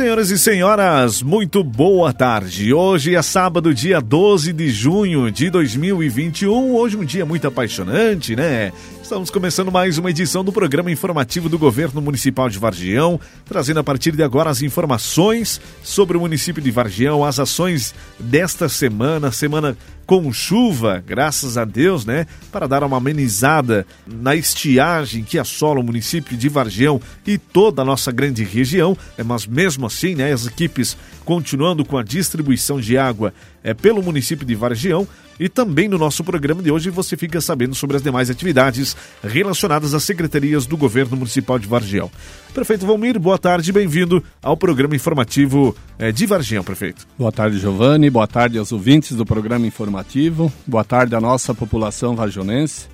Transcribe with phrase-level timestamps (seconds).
[0.00, 2.72] Senhoras e senhoras, muito boa tarde.
[2.72, 6.74] Hoje é sábado, dia 12 de junho de 2021.
[6.74, 8.72] Hoje um dia muito apaixonante, né?
[9.02, 13.84] Estamos começando mais uma edição do programa informativo do Governo Municipal de Vargião, trazendo a
[13.84, 19.76] partir de agora as informações sobre o município de Vargião, as ações desta semana, semana
[20.10, 22.26] com chuva, graças a Deus, né?
[22.50, 27.84] Para dar uma amenizada na estiagem que assola o município de Vargião e toda a
[27.84, 28.98] nossa grande região.
[29.16, 30.32] É, mas mesmo assim, né?
[30.32, 35.06] As equipes continuando com a distribuição de água é, pelo município de Vargião.
[35.38, 39.94] E também no nosso programa de hoje você fica sabendo sobre as demais atividades relacionadas
[39.94, 42.10] às secretarias do Governo Municipal de Vargião.
[42.52, 47.06] Prefeito Valmir, boa tarde, bem-vindo ao programa informativo é, de Vargião, prefeito.
[47.18, 52.16] Boa tarde, Giovanni, boa tarde aos ouvintes do programa informativo, boa tarde à nossa população
[52.16, 52.88] vargionense.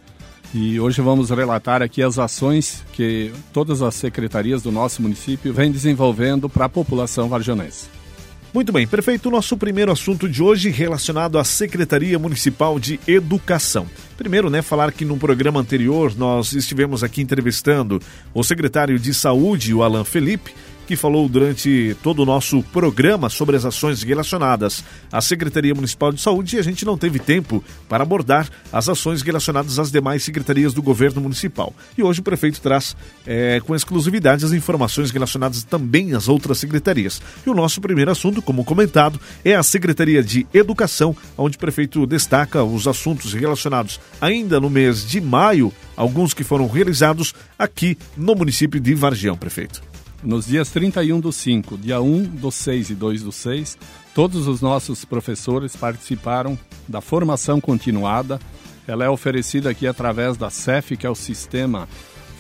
[0.53, 5.71] E hoje vamos relatar aqui as ações que todas as secretarias do nosso município vêm
[5.71, 7.87] desenvolvendo para a população vargionense.
[8.53, 13.87] Muito bem, prefeito, nosso primeiro assunto de hoje relacionado à Secretaria Municipal de Educação.
[14.17, 18.01] Primeiro, né, falar que no programa anterior nós estivemos aqui entrevistando
[18.35, 20.55] o secretário de Saúde, o Alan Felipe,
[20.87, 26.21] que falou durante todo o nosso programa sobre as ações relacionadas à Secretaria Municipal de
[26.21, 30.73] Saúde e a gente não teve tempo para abordar as ações relacionadas às demais secretarias
[30.73, 31.75] do governo municipal.
[31.99, 37.21] E hoje o prefeito traz é, com exclusividade as informações relacionadas também às outras secretarias.
[37.45, 42.07] E o nosso primeiro assunto, como comentado, é a Secretaria de Educação, onde o prefeito
[42.07, 48.35] destaca os assuntos relacionados ainda no mês de maio, alguns que foram realizados aqui no
[48.35, 49.86] município de Vargião, prefeito.
[50.27, 53.79] Nos dias 31 do 5, dia 1 do 6 e 2 do 6,
[54.13, 58.41] todos os nossos professores participaram da formação continuada.
[58.89, 61.89] Ela é oferecida aqui através da CEF, que é o Sistema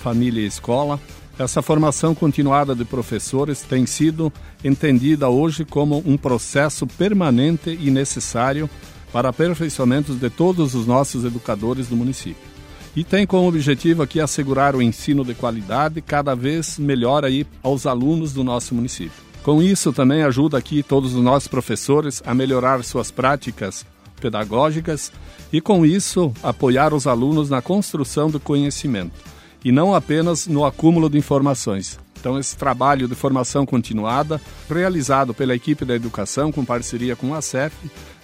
[0.00, 1.00] Família e Escola.
[1.38, 4.32] Essa formação continuada de professores tem sido
[4.65, 8.69] entendida hoje como um processo permanente e necessário
[9.12, 12.56] para aperfeiçoamento de todos os nossos educadores do município
[12.97, 17.84] e tem como objetivo aqui assegurar o ensino de qualidade cada vez melhor aí aos
[17.84, 19.27] alunos do nosso município.
[19.43, 23.85] Com isso também ajuda aqui todos os nossos professores a melhorar suas práticas
[24.19, 25.12] pedagógicas
[25.53, 29.15] e com isso apoiar os alunos na construção do conhecimento
[29.62, 31.99] e não apenas no acúmulo de informações.
[32.19, 34.41] Então esse trabalho de formação continuada,
[34.71, 37.77] realizado pela equipe da educação com parceria com a CEF,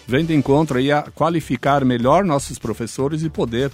[0.07, 3.71] vem de encontro aí a qualificar melhor nossos professores e poder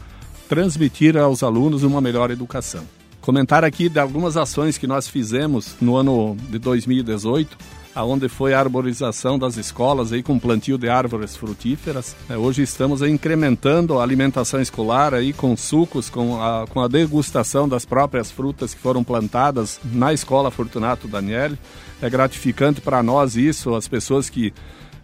[0.48, 2.82] transmitir aos alunos uma melhor educação.
[3.20, 7.58] Comentar aqui de algumas ações que nós fizemos no ano de 2018,
[7.94, 12.16] aonde foi a arborização das escolas aí com plantio de árvores frutíferas.
[12.30, 17.68] É, hoje estamos incrementando a alimentação escolar aí com sucos, com a, com a degustação
[17.68, 21.58] das próprias frutas que foram plantadas na escola Fortunato Daniele.
[22.00, 24.54] É gratificante para nós isso, as pessoas que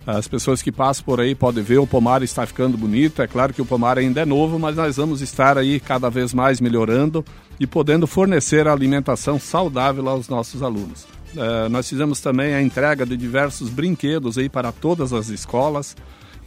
[0.07, 3.23] as pessoas que passam por aí podem ver o pomar está ficando bonito.
[3.23, 6.35] É claro que o pomar ainda é novo, mas nós vamos estar aí cada vez
[6.35, 7.25] mais melhorando
[7.59, 11.05] e podendo fornecer alimentação saudável aos nossos alunos.
[11.35, 15.97] Uh, nós fizemos também a entrega de diversos brinquedos aí para todas as escolas.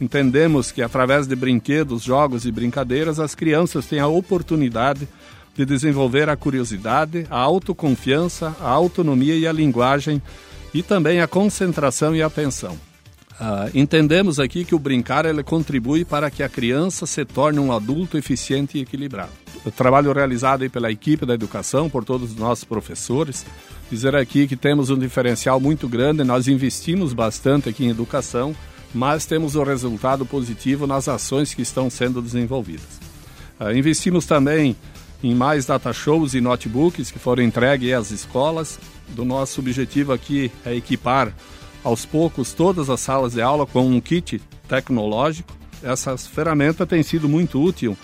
[0.00, 5.08] Entendemos que através de brinquedos, jogos e brincadeiras, as crianças têm a oportunidade
[5.56, 10.22] de desenvolver a curiosidade, a autoconfiança, a autonomia e a linguagem
[10.72, 12.87] e também a concentração e atenção.
[13.40, 17.72] Uh, entendemos aqui que o brincar ele contribui para que a criança se torne um
[17.72, 19.30] adulto eficiente e equilibrado.
[19.64, 23.46] O trabalho realizado pela equipe da educação, por todos os nossos professores,
[23.88, 28.56] dizer aqui que temos um diferencial muito grande, nós investimos bastante aqui em educação,
[28.92, 32.98] mas temos um resultado positivo nas ações que estão sendo desenvolvidas.
[33.60, 34.74] Uh, investimos também
[35.22, 38.80] em mais data shows e notebooks que foram entregues às escolas.
[39.10, 41.32] Do nosso objetivo aqui é equipar
[41.82, 45.56] aos poucos todas as salas de aula com um kit tecnológico.
[45.82, 47.96] Essa ferramenta tem sido muito útil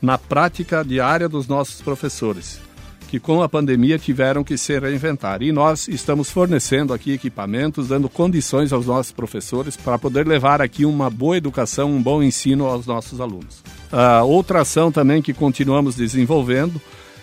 [0.00, 2.60] na prática diária dos nossos professores,
[3.08, 5.42] que com a pandemia tiveram que se reinventar.
[5.42, 10.84] E nós estamos fornecendo aqui equipamentos, dando condições aos nossos professores para poder levar aqui
[10.84, 13.62] uma boa educação, um bom ensino aos nossos alunos.
[13.90, 16.80] A outra ação também que continuamos desenvolvendo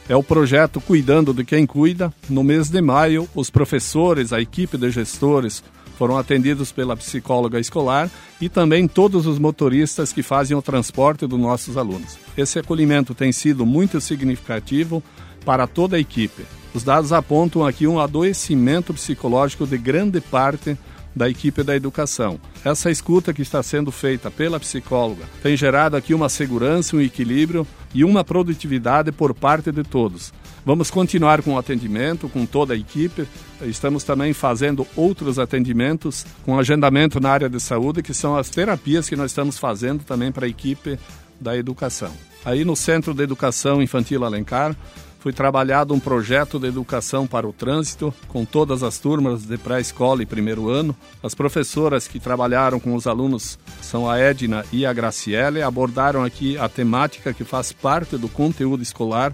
[0.09, 2.13] é o projeto Cuidando de Quem Cuida.
[2.29, 5.63] No mês de maio, os professores, a equipe de gestores,
[5.97, 8.09] foram atendidos pela psicóloga escolar
[8.41, 12.17] e também todos os motoristas que fazem o transporte dos nossos alunos.
[12.37, 15.03] Esse acolhimento tem sido muito significativo
[15.45, 16.43] para toda a equipe.
[16.73, 20.77] Os dados apontam aqui um adoecimento psicológico de grande parte
[21.15, 22.39] da equipe da educação.
[22.65, 27.67] Essa escuta que está sendo feita pela psicóloga tem gerado aqui uma segurança, um equilíbrio
[27.93, 30.33] e uma produtividade por parte de todos.
[30.65, 33.27] Vamos continuar com o atendimento, com toda a equipe.
[33.63, 39.09] Estamos também fazendo outros atendimentos com agendamento na área de saúde, que são as terapias
[39.09, 40.97] que nós estamos fazendo também para a equipe
[41.39, 42.11] da educação.
[42.45, 44.75] Aí no Centro de Educação Infantil Alencar,
[45.23, 50.21] foi trabalhado um projeto de educação para o trânsito com todas as turmas de pré-escola
[50.21, 50.93] e primeiro ano.
[51.23, 56.57] As professoras que trabalharam com os alunos são a Edna e a Graciele, abordaram aqui
[56.57, 59.33] a temática que faz parte do conteúdo escolar,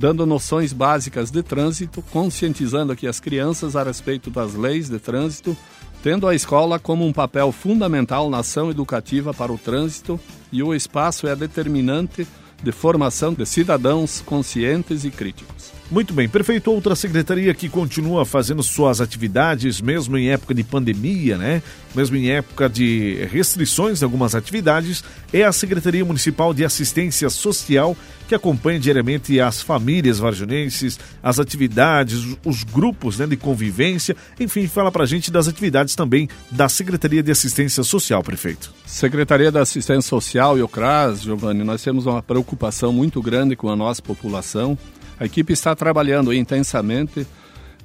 [0.00, 5.54] dando noções básicas de trânsito, conscientizando aqui as crianças a respeito das leis de trânsito,
[6.02, 10.18] tendo a escola como um papel fundamental na ação educativa para o trânsito
[10.50, 12.26] e o espaço é determinante
[12.62, 15.79] de formação de cidadãos conscientes e críticos.
[15.90, 21.36] Muito bem, prefeito, outra secretaria que continua fazendo suas atividades, mesmo em época de pandemia,
[21.36, 21.60] né?
[21.96, 25.02] Mesmo em época de restrições de algumas atividades,
[25.32, 27.96] é a Secretaria Municipal de Assistência Social,
[28.28, 34.92] que acompanha diariamente as famílias varjonenses, as atividades, os grupos né, de convivência, enfim, fala
[34.92, 38.72] pra gente das atividades também da Secretaria de Assistência Social, prefeito.
[38.86, 43.68] Secretaria da Assistência Social e o CRAS, Giovanni, nós temos uma preocupação muito grande com
[43.68, 44.78] a nossa população
[45.20, 47.26] a equipe está trabalhando intensamente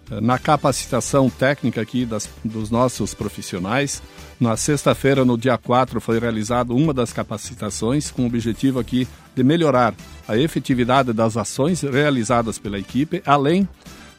[0.10, 4.02] eh, na capacitação técnica aqui das, dos nossos profissionais.
[4.40, 9.06] Na sexta-feira, no dia 4, foi realizada uma das capacitações com o objetivo aqui
[9.36, 9.94] de melhorar
[10.26, 13.68] a efetividade das ações realizadas pela equipe, além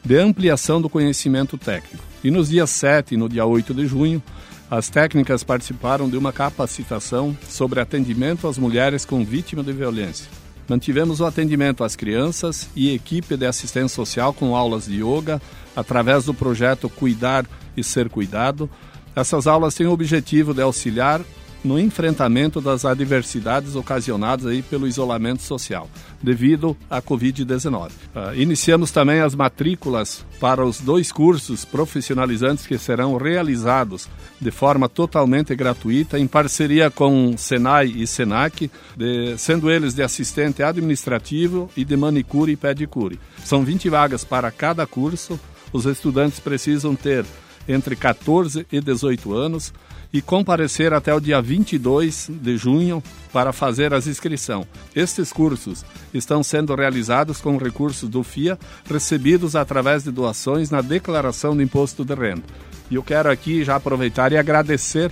[0.05, 2.03] de ampliação do conhecimento técnico.
[2.23, 4.21] E nos dias 7 e no dia 8 de junho,
[4.69, 10.27] as técnicas participaram de uma capacitação sobre atendimento às mulheres com vítima de violência.
[10.67, 15.41] Mantivemos o atendimento às crianças e equipe de assistência social com aulas de yoga
[15.75, 18.69] através do projeto Cuidar e Ser Cuidado.
[19.15, 21.21] Essas aulas têm o objetivo de auxiliar
[21.67, 25.89] no enfrentamento das adversidades ocasionadas aí pelo isolamento social,
[26.23, 27.89] devido à Covid-19.
[27.89, 34.07] Uh, ah, iniciamos também as matrículas para os dois cursos profissionalizantes que serão realizados
[34.39, 40.63] de forma totalmente gratuita, em parceria com Senai e Senac, de, sendo eles de assistente
[40.63, 43.19] administrativo e de manicure e pedicure.
[43.43, 45.39] São 20 vagas para cada curso.
[45.73, 47.25] Os estudantes precisam ter
[47.67, 49.73] entre 14 e 18 anos
[50.11, 54.65] e comparecer até o dia 22 de junho para fazer as inscrições.
[54.95, 58.57] Estes cursos estão sendo realizados com recursos do FIA
[58.89, 62.43] recebidos através de doações na declaração do imposto de renda.
[62.89, 65.11] E eu quero aqui já aproveitar e agradecer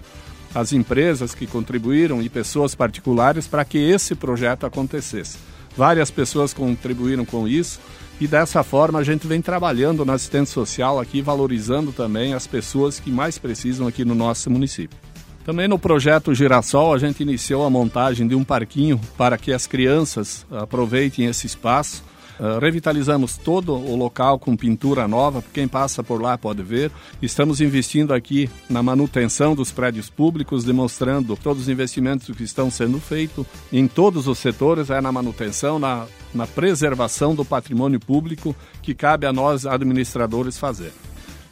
[0.53, 5.37] as empresas que contribuíram e pessoas particulares para que esse projeto acontecesse.
[5.75, 7.81] Várias pessoas contribuíram com isso
[8.19, 12.99] e dessa forma a gente vem trabalhando na assistência social aqui, valorizando também as pessoas
[12.99, 14.97] que mais precisam aqui no nosso município.
[15.43, 19.67] Também no projeto Girassol a gente iniciou a montagem de um parquinho para que as
[19.67, 22.03] crianças aproveitem esse espaço
[22.39, 26.91] Uh, revitalizamos todo o local com pintura nova, quem passa por lá pode ver.
[27.21, 32.99] Estamos investindo aqui na manutenção dos prédios públicos, demonstrando todos os investimentos que estão sendo
[32.99, 38.93] feitos em todos os setores, é na manutenção, na, na preservação do patrimônio público que
[38.93, 40.91] cabe a nós administradores fazer.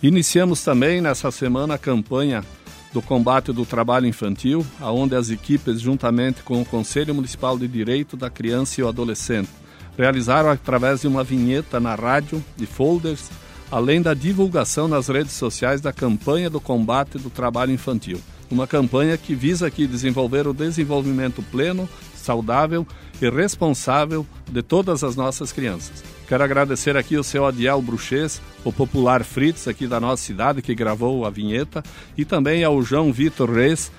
[0.02, 2.44] Iniciamos também nessa semana a campanha
[2.92, 8.16] do combate do trabalho infantil, aonde as equipes, juntamente com o Conselho Municipal de Direito
[8.16, 9.50] da Criança e o Adolescente,
[9.98, 13.30] realizaram através de uma vinheta na rádio e folders,
[13.72, 18.20] além da divulgação nas redes sociais da campanha do combate do trabalho infantil.
[18.52, 22.86] Uma campanha que visa aqui desenvolver o desenvolvimento pleno, saudável
[23.22, 26.04] e responsável de todas as nossas crianças.
[26.28, 30.76] Quero agradecer aqui o seu Adiel Bruxês, o popular Fritz aqui da nossa cidade, que
[30.76, 31.84] gravou a vinheta,
[32.18, 33.92] e também ao João Vitor Reis,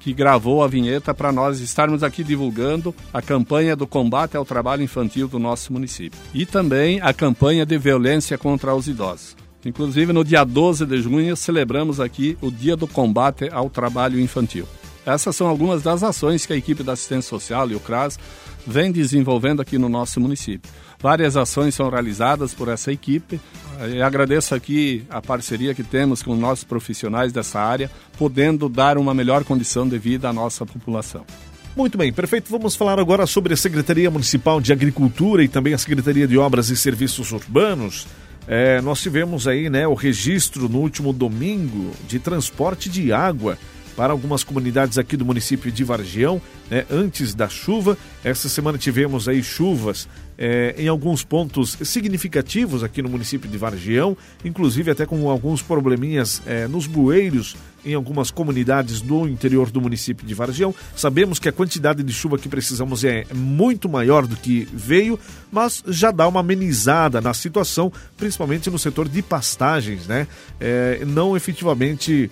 [0.00, 4.82] que gravou a vinheta para nós estarmos aqui divulgando a campanha do combate ao trabalho
[4.82, 6.18] infantil do nosso município.
[6.34, 9.36] E também a campanha de violência contra os idosos.
[9.64, 14.66] Inclusive, no dia 12 de junho, celebramos aqui o Dia do Combate ao Trabalho Infantil.
[15.04, 18.18] Essas são algumas das ações que a equipe da assistência social e o CRAS
[18.66, 20.70] vem desenvolvendo aqui no nosso município.
[21.00, 23.40] Várias ações são realizadas por essa equipe.
[23.94, 29.14] Eu agradeço aqui a parceria que temos com nossos profissionais dessa área, podendo dar uma
[29.14, 31.24] melhor condição de vida à nossa população.
[31.74, 32.50] Muito bem, perfeito.
[32.50, 36.68] Vamos falar agora sobre a Secretaria Municipal de Agricultura e também a Secretaria de Obras
[36.68, 38.06] e Serviços Urbanos.
[38.46, 43.56] É, nós tivemos aí né, o registro no último domingo de transporte de água
[43.96, 47.96] para algumas comunidades aqui do município de Vargião, né, antes da chuva.
[48.24, 54.16] Essa semana tivemos aí chuvas é, em alguns pontos significativos aqui no município de Vargião,
[54.42, 60.26] inclusive até com alguns probleminhas é, nos bueiros em algumas comunidades do interior do município
[60.26, 60.74] de Vargião.
[60.96, 65.18] Sabemos que a quantidade de chuva que precisamos é muito maior do que veio,
[65.50, 70.26] mas já dá uma amenizada na situação, principalmente no setor de pastagens, né?
[70.58, 72.30] É, não efetivamente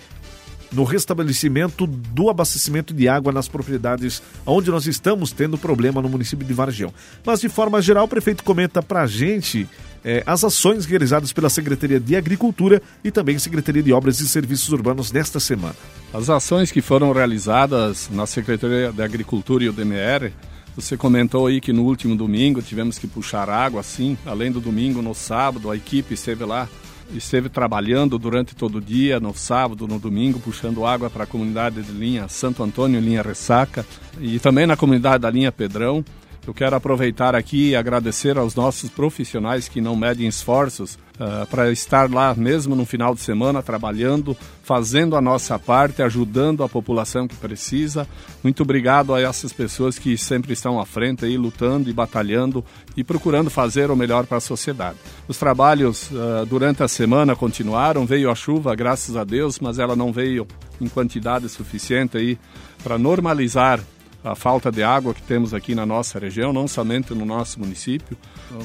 [0.71, 6.45] no restabelecimento do abastecimento de água nas propriedades onde nós estamos tendo problema no município
[6.45, 6.93] de Vargião.
[7.25, 9.67] Mas, de forma geral, o prefeito comenta para a gente
[10.03, 14.69] é, as ações realizadas pela Secretaria de Agricultura e também Secretaria de Obras e Serviços
[14.69, 15.75] Urbanos nesta semana.
[16.13, 20.31] As ações que foram realizadas na Secretaria de Agricultura e o DMR
[20.75, 24.17] você comentou aí que no último domingo tivemos que puxar água, sim.
[24.25, 26.69] Além do domingo, no sábado, a equipe esteve lá
[27.13, 31.81] esteve trabalhando durante todo o dia, no sábado, no domingo, puxando água para a comunidade
[31.81, 33.85] de linha Santo Antônio, linha Ressaca,
[34.19, 36.03] e também na comunidade da linha Pedrão.
[36.45, 41.71] Eu quero aproveitar aqui e agradecer aos nossos profissionais que não medem esforços uh, para
[41.71, 47.27] estar lá mesmo no final de semana trabalhando, fazendo a nossa parte, ajudando a população
[47.27, 48.07] que precisa.
[48.43, 52.63] Muito obrigado a essas pessoas que sempre estão à frente aí, lutando e batalhando
[52.95, 54.97] e procurando fazer o melhor para a sociedade.
[55.27, 59.95] Os trabalhos uh, durante a semana continuaram, veio a chuva, graças a Deus, mas ela
[59.95, 60.47] não veio
[60.79, 62.37] em quantidade suficiente aí
[62.83, 63.79] para normalizar
[64.23, 68.17] a falta de água que temos aqui na nossa região, não somente no nosso município,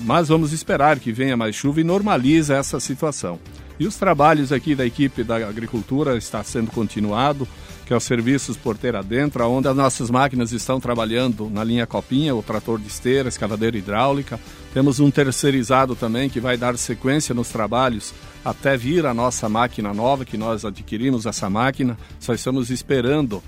[0.02, 3.38] mas vamos esperar que venha mais chuva e normalize essa situação.
[3.78, 7.46] E os trabalhos aqui da equipe da agricultura está sendo continuado,
[7.84, 12.34] que é os serviços porteira dentro, onde as nossas máquinas estão trabalhando na linha copinha,
[12.34, 14.40] o trator de esteira, escavadeira hidráulica.
[14.72, 19.92] Temos um terceirizado também que vai dar sequência nos trabalhos até vir a nossa máquina
[19.92, 21.98] nova, que nós adquirimos essa máquina.
[22.20, 23.42] Só estamos esperando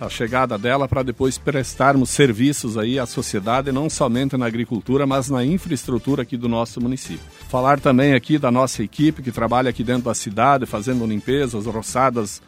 [0.00, 5.30] a chegada dela para depois prestarmos serviços aí à sociedade, não somente na agricultura, mas
[5.30, 7.24] na infraestrutura aqui do nosso município.
[7.48, 12.42] Falar também aqui da nossa equipe que trabalha aqui dentro da cidade, fazendo limpezas, roçadas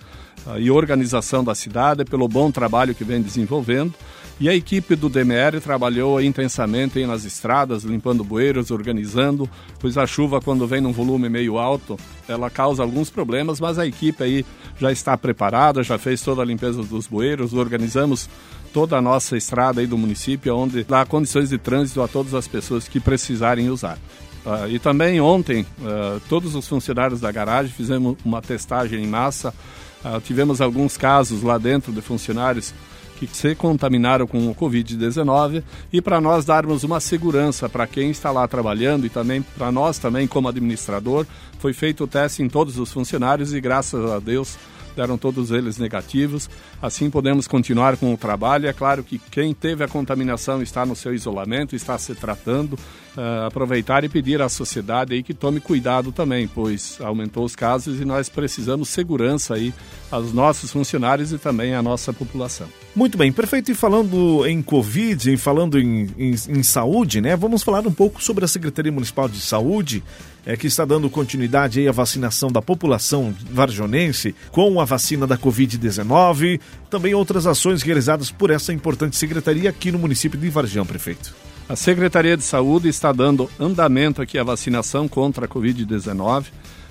[0.47, 3.95] uh, e organização da cidade, pelo bom trabalho que vem desenvolvendo.
[4.38, 9.49] E a equipe do DMR trabalhou intensamente nas estradas, limpando bueiros, organizando,
[9.81, 13.87] pois a chuva, quando vem num volume meio alto, ela causa alguns problemas, mas a
[13.87, 14.45] equipe aí
[14.78, 18.28] já está preparada, já fez toda a limpeza dos bueiros, organizamos
[18.75, 22.47] toda a nossa estrada aí do município, onde dá condições de trânsito a todas as
[22.47, 23.97] pessoas que precisarem usar.
[24.45, 29.55] Uh, e também ontem, uh, todos os funcionários da garagem fizemos uma testagem em massa.
[30.05, 32.75] Uh, tivemos alguns casos lá dentro de funcionários
[33.17, 38.31] que se contaminaram com o Covid-19 e para nós darmos uma segurança para quem está
[38.31, 41.27] lá trabalhando e também para nós também como administrador,
[41.59, 44.59] foi feito o teste em todos os funcionários e graças a Deus
[44.97, 46.49] deram todos eles negativos.
[46.81, 48.67] Assim podemos continuar com o trabalho.
[48.67, 52.79] É claro que quem teve a contaminação está no seu isolamento, está se tratando.
[53.17, 57.99] Uh, aproveitar e pedir à sociedade aí que tome cuidado também, pois aumentou os casos
[57.99, 59.73] e nós precisamos segurança aí
[60.11, 62.69] aos nossos funcionários e também à nossa população.
[62.95, 63.71] Muito bem, perfeito.
[63.71, 67.37] E falando em Covid, e falando em, em, em, saúde, né?
[67.37, 70.03] Vamos falar um pouco sobre a Secretaria Municipal de Saúde,
[70.45, 75.37] é, que está dando continuidade aí à vacinação da população varjonense com a vacina da
[75.37, 76.61] Covid-19.
[76.89, 81.35] Também outras ações realizadas por essa importante secretaria aqui no município de Varjão, prefeito.
[81.69, 86.47] A Secretaria de Saúde está dando andamento aqui à vacinação contra a Covid-19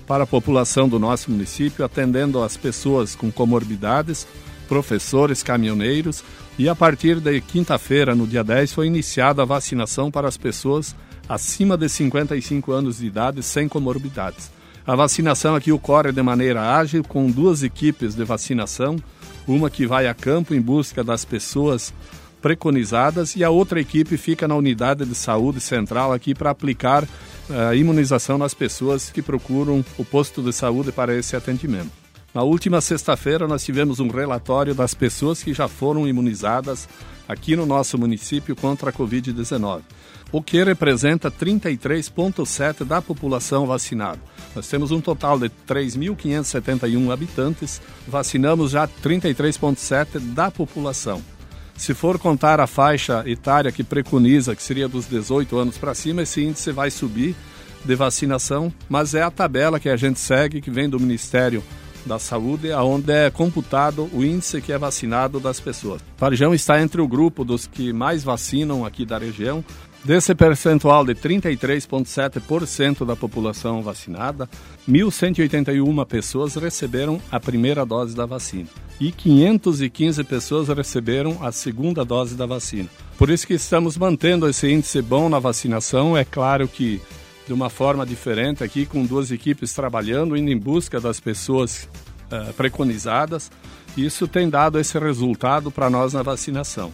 [0.07, 4.27] para a população do nosso município, atendendo as pessoas com comorbidades,
[4.67, 6.23] professores, caminhoneiros,
[6.57, 10.95] e a partir de quinta-feira, no dia 10, foi iniciada a vacinação para as pessoas
[11.27, 14.51] acima de 55 anos de idade sem comorbidades.
[14.87, 18.95] A vacinação aqui ocorre de maneira ágil, com duas equipes de vacinação,
[19.47, 21.93] uma que vai a campo em busca das pessoas
[22.45, 27.03] preconizadas e a outra equipe fica na unidade de saúde central aqui para aplicar
[27.49, 31.89] a uh, imunização nas pessoas que procuram o posto de saúde para esse atendimento.
[32.35, 36.87] Na última sexta-feira, nós tivemos um relatório das pessoas que já foram imunizadas
[37.27, 39.81] aqui no nosso município contra a Covid-19,
[40.31, 44.19] o que representa 33,7% da população vacinada.
[44.55, 51.23] Nós temos um total de 3.571 habitantes, vacinamos já 33,7% da população.
[51.77, 56.23] Se for contar a faixa etária que preconiza, que seria dos 18 anos para cima,
[56.23, 57.35] esse índice vai subir
[57.83, 61.63] de vacinação, mas é a tabela que a gente segue, que vem do Ministério
[62.05, 66.01] da Saúde, onde é computado o índice que é vacinado das pessoas.
[66.17, 69.63] Varjão está entre o grupo dos que mais vacinam aqui da região,
[70.05, 74.47] Desse percentual de 33,7% da população vacinada,
[74.87, 78.69] 1.181 pessoas receberam a primeira dose da vacina
[79.01, 82.87] e 515 pessoas receberam a segunda dose da vacina.
[83.17, 86.15] Por isso que estamos mantendo esse índice bom na vacinação.
[86.15, 87.01] É claro que
[87.47, 91.89] de uma forma diferente aqui, com duas equipes trabalhando, indo em busca das pessoas
[92.31, 93.51] uh, preconizadas.
[93.97, 96.93] Isso tem dado esse resultado para nós na vacinação.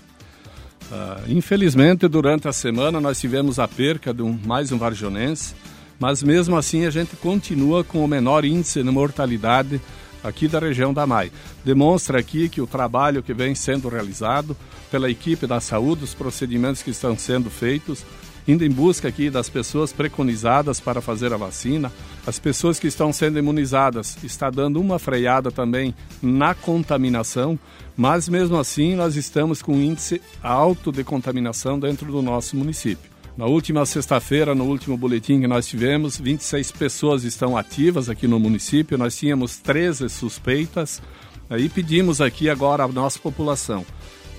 [0.89, 5.53] Uh, infelizmente, durante a semana nós tivemos a perca de um, mais um varjonense,
[5.99, 9.79] mas mesmo assim a gente continua com o menor índice de mortalidade
[10.23, 11.31] aqui da região da MAI.
[11.63, 14.55] Demonstra aqui que o trabalho que vem sendo realizado
[14.89, 18.05] pela equipe da saúde, os procedimentos que estão sendo feitos,
[18.47, 21.91] indo em busca aqui das pessoas preconizadas para fazer a vacina,
[22.25, 27.57] as pessoas que estão sendo imunizadas, está dando uma freada também na contaminação,
[27.95, 33.11] mas mesmo assim nós estamos com um índice alto de contaminação dentro do nosso município.
[33.37, 38.39] Na última sexta-feira, no último boletim que nós tivemos, 26 pessoas estão ativas aqui no
[38.39, 41.01] município, nós tínhamos 13 suspeitas,
[41.49, 43.85] aí pedimos aqui agora à nossa população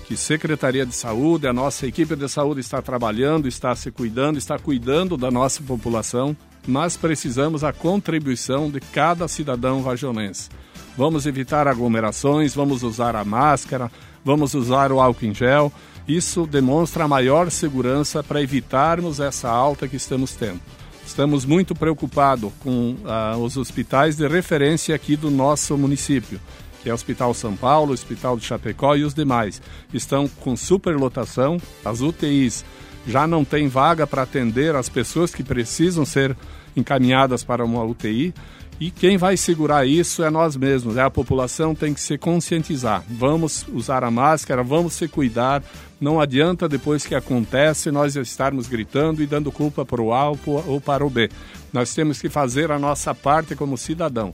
[0.03, 4.59] que Secretaria de Saúde, a nossa equipe de saúde está trabalhando, está se cuidando, está
[4.59, 6.35] cuidando da nossa população,
[6.67, 10.49] mas precisamos a contribuição de cada cidadão vajonense.
[10.97, 13.91] Vamos evitar aglomerações, vamos usar a máscara,
[14.23, 15.71] vamos usar o álcool em gel.
[16.07, 20.59] Isso demonstra a maior segurança para evitarmos essa alta que estamos tendo.
[21.05, 26.39] Estamos muito preocupados com ah, os hospitais de referência aqui do nosso município
[26.83, 29.61] que é o Hospital São Paulo, o Hospital de Chapecó e os demais,
[29.93, 32.65] estão com superlotação, as UTIs
[33.07, 36.37] já não têm vaga para atender as pessoas que precisam ser
[36.75, 38.33] encaminhadas para uma UTI.
[38.79, 43.03] E quem vai segurar isso é nós mesmos, é a população tem que se conscientizar.
[43.07, 45.63] Vamos usar a máscara, vamos se cuidar.
[46.01, 50.81] Não adianta depois que acontece nós estarmos gritando e dando culpa para o A ou
[50.81, 51.29] para o B.
[51.71, 54.33] Nós temos que fazer a nossa parte como cidadão.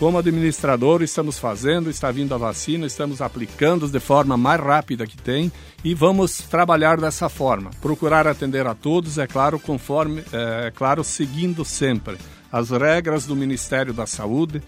[0.00, 5.14] Como administrador, estamos fazendo, está vindo a vacina, estamos aplicando de forma mais rápida que
[5.14, 5.52] tem
[5.84, 7.70] e vamos trabalhar dessa forma.
[7.82, 12.16] Procurar atender a todos, é claro, conforme, é, é claro, seguindo sempre
[12.50, 14.62] as regras do Ministério da Saúde.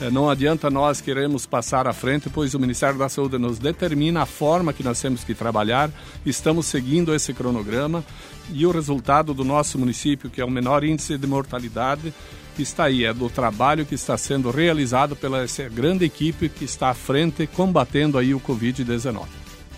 [0.00, 4.22] É, não adianta nós queremos passar à frente, pois o Ministério da Saúde nos determina
[4.22, 5.90] a forma que nós temos que trabalhar.
[6.24, 8.02] Estamos seguindo esse cronograma
[8.50, 12.14] e o resultado do nosso município, que é o menor índice de mortalidade,
[12.62, 16.90] está aí, é do trabalho que está sendo realizado pela essa grande equipe que está
[16.90, 19.26] à frente combatendo aí o Covid-19.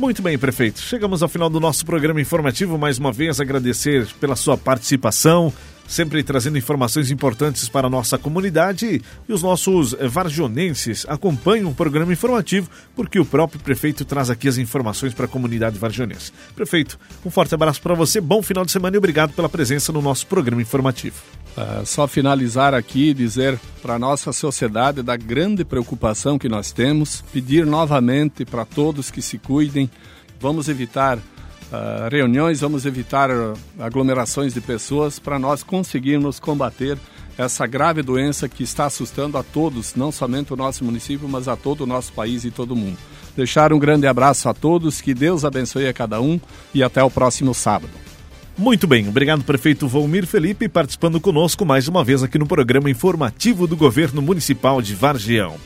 [0.01, 0.81] Muito bem, prefeito.
[0.81, 2.79] Chegamos ao final do nosso programa informativo.
[2.79, 5.53] Mais uma vez, agradecer pela sua participação,
[5.87, 9.03] sempre trazendo informações importantes para a nossa comunidade.
[9.29, 14.57] E os nossos varjonenses acompanham o programa informativo, porque o próprio prefeito traz aqui as
[14.57, 16.33] informações para a comunidade varjonense.
[16.57, 20.01] Prefeito, um forte abraço para você, bom final de semana e obrigado pela presença no
[20.01, 21.17] nosso programa informativo.
[21.57, 26.71] Uh, só finalizar aqui e dizer para a nossa sociedade da grande preocupação que nós
[26.71, 29.91] temos, pedir novamente para todos que se cuidem,
[30.39, 36.97] vamos evitar uh, reuniões, vamos evitar uh, aglomerações de pessoas para nós conseguirmos combater
[37.37, 41.57] essa grave doença que está assustando a todos, não somente o nosso município, mas a
[41.57, 42.99] todo o nosso país e todo mundo.
[43.37, 46.41] Deixar um grande abraço a todos, que Deus abençoe a cada um
[46.75, 48.10] e até o próximo sábado.
[48.57, 53.67] Muito bem, obrigado prefeito Volmir Felipe participando conosco mais uma vez aqui no programa informativo
[53.67, 55.57] do governo municipal de Vargião.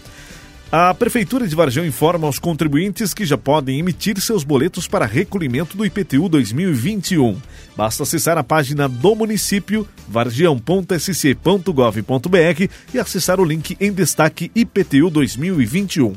[0.77, 5.77] A Prefeitura de Varjão informa aos contribuintes que já podem emitir seus boletos para recolhimento
[5.77, 7.41] do IPTU 2021.
[7.77, 16.15] Basta acessar a página do município, vargião.sc.gov.br e acessar o link em destaque IPTU 2021.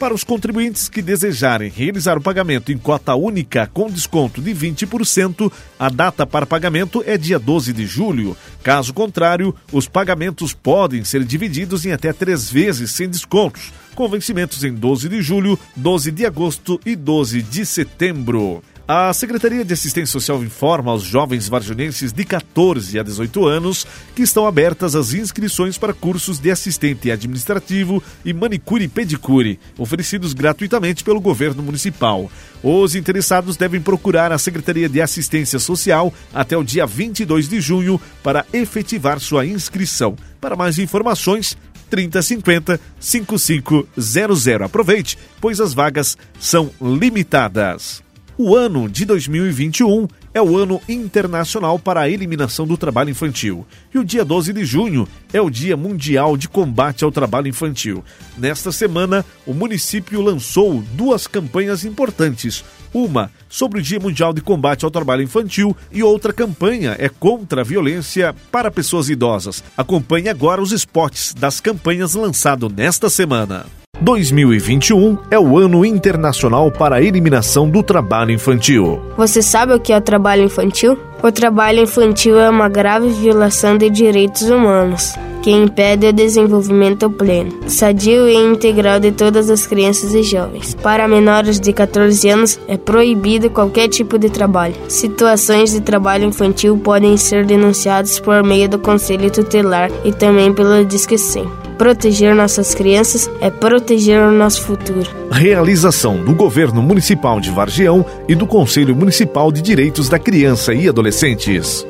[0.00, 5.52] Para os contribuintes que desejarem realizar o pagamento em cota única com desconto de 20%,
[5.78, 8.34] a data para pagamento é dia 12 de julho.
[8.62, 14.64] Caso contrário, os pagamentos podem ser divididos em até três vezes sem descontos, com vencimentos
[14.64, 18.62] em 12 de julho, 12 de agosto e 12 de setembro.
[18.92, 24.22] A Secretaria de Assistência Social informa aos jovens varjonenses de 14 a 18 anos que
[24.22, 31.04] estão abertas as inscrições para cursos de assistente administrativo e manicure e pedicure, oferecidos gratuitamente
[31.04, 32.28] pelo governo municipal.
[32.64, 38.00] Os interessados devem procurar a Secretaria de Assistência Social até o dia 22 de junho
[38.24, 40.16] para efetivar sua inscrição.
[40.40, 41.56] Para mais informações,
[41.90, 44.48] 3050 5500.
[44.64, 48.02] Aproveite, pois as vagas são limitadas.
[48.42, 53.66] O ano de 2021 é o Ano Internacional para a Eliminação do Trabalho Infantil.
[53.94, 58.02] E o dia 12 de junho é o Dia Mundial de Combate ao Trabalho Infantil.
[58.38, 62.64] Nesta semana, o município lançou duas campanhas importantes.
[62.94, 67.60] Uma sobre o Dia Mundial de Combate ao Trabalho Infantil e outra campanha é contra
[67.60, 69.62] a violência para pessoas idosas.
[69.76, 73.66] Acompanhe agora os spots das campanhas lançadas nesta semana.
[74.00, 79.00] 2021 é o Ano Internacional para a Eliminação do Trabalho Infantil.
[79.16, 80.98] Você sabe o que é o trabalho infantil?
[81.22, 87.52] O trabalho infantil é uma grave violação de direitos humanos que impede o desenvolvimento pleno,
[87.66, 90.74] sadio e integral de todas as crianças e jovens.
[90.74, 94.74] Para menores de 14 anos, é proibido qualquer tipo de trabalho.
[94.88, 100.84] Situações de trabalho infantil podem ser denunciadas por meio do Conselho Tutelar e também pelo
[100.84, 101.60] Disque 100.
[101.78, 105.08] Proteger nossas crianças é proteger o nosso futuro.
[105.30, 110.86] Realização do Governo Municipal de Vargião e do Conselho Municipal de Direitos da Criança e
[110.86, 111.86] Adolescentes.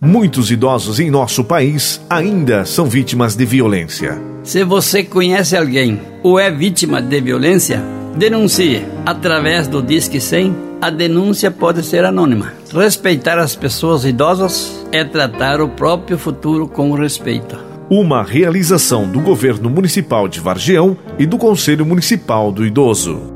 [0.00, 4.20] Muitos idosos em nosso país ainda são vítimas de violência.
[4.42, 7.82] Se você conhece alguém ou é vítima de violência,
[8.14, 10.66] denuncie através do Disque 100.
[10.82, 12.52] A denúncia pode ser anônima.
[12.70, 17.58] Respeitar as pessoas idosas é tratar o próprio futuro com respeito.
[17.88, 23.35] Uma realização do Governo Municipal de Vargião e do Conselho Municipal do Idoso.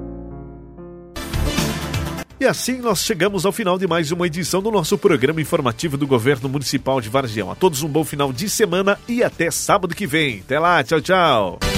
[2.41, 6.07] E assim nós chegamos ao final de mais uma edição do nosso programa informativo do
[6.07, 7.51] Governo Municipal de Vargião.
[7.51, 10.41] A todos um bom final de semana e até sábado que vem.
[10.41, 11.70] Até lá, tchau, tchau.